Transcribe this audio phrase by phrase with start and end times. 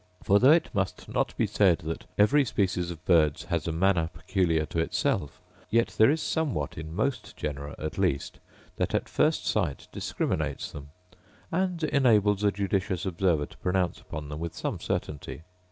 [0.23, 4.09] For, though it must not be said that every species of birds has a manner
[4.11, 5.39] peculiar to itself,
[5.69, 8.39] yet there is somewhat in most genera at least,
[8.77, 10.89] that at first sight discriminates them,
[11.51, 15.43] and enables a judicious observer to pronounce upon them with some certainty.